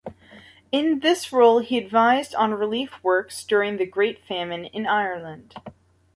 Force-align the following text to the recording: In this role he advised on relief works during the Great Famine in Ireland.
In 0.71 1.01
this 1.01 1.31
role 1.31 1.59
he 1.59 1.77
advised 1.77 2.33
on 2.33 2.55
relief 2.55 2.95
works 3.03 3.43
during 3.43 3.77
the 3.77 3.85
Great 3.85 4.17
Famine 4.25 4.65
in 4.65 4.87
Ireland. 4.87 5.53